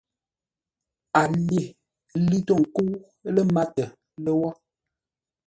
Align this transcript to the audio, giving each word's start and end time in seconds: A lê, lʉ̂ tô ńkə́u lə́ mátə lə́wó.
A 1.19 1.21
lê, 1.47 1.63
lʉ̂ 2.27 2.39
tô 2.47 2.53
ńkə́u 2.63 2.91
lə́ 3.33 3.45
mátə 3.55 3.83
lə́wó. 4.23 4.49